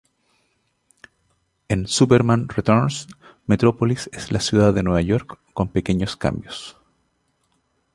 [1.67, 3.07] En "Superman Returns",
[3.45, 6.75] Metropolis es la ciudad de Nueva York con pequeños cambios.